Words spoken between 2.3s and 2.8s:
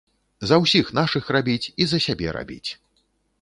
рабіць.